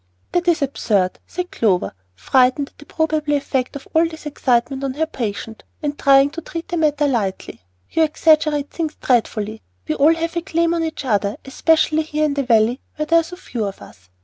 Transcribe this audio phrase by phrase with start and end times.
[0.31, 4.95] "That is absurd," said Clover, frightened at the probable effect of all this excitement on
[4.95, 7.61] her patient, and trying to treat the matter lightly.
[7.91, 9.61] "You exaggerate things dreadfully.
[9.87, 13.19] We all have a claim on each other, especially here in the Valley where there
[13.19, 14.09] are so few of us.